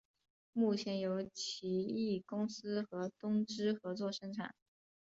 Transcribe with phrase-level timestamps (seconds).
[0.53, 4.55] 目前由奇异公司和东芝合作生产。